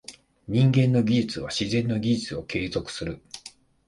[0.47, 3.21] 人間の技術は自然の技術を継続する。